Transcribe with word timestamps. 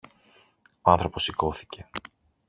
Ο 0.81 0.91
άνθρωπος 0.91 1.23
σηκώθηκε 1.23 1.89